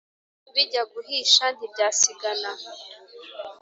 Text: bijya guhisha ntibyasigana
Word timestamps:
bijya 0.53 0.81
guhisha 0.91 1.45
ntibyasigana 1.55 2.51